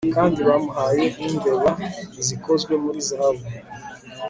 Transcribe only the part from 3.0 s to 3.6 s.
zahabu